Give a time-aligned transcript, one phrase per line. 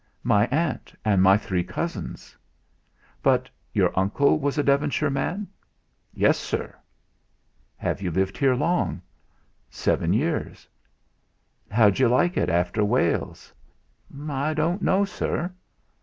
[0.23, 2.35] "My aunt, and my three cousins."
[3.21, 5.47] "But your uncle was a Devonshire man?"
[6.11, 6.73] "Yes, Sir."
[7.77, 9.03] "Have you lived here long?"
[9.69, 10.67] "Seven years."
[11.69, 13.53] "And how d'you like it after Wales?"
[14.27, 15.51] "I don't know, sir."